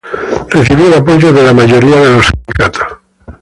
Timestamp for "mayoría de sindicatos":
1.53-2.87